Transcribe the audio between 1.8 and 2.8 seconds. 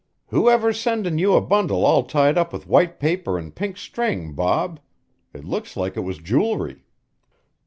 all tied up with